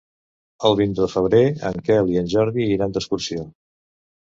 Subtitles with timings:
[0.69, 1.43] El vint-i-nou de febrer
[1.73, 3.51] en Quel i en Jordi iran d'excursió.